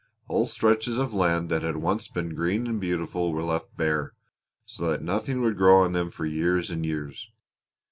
[0.23, 4.13] Whole stretches of land that had once been green and beautiful were left bare
[4.65, 7.29] so that nothing would grow on them for years and years.